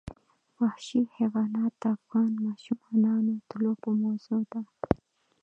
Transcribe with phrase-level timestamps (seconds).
[0.59, 4.61] وحشي حیوانات د افغان ماشومانو د لوبو موضوع ده.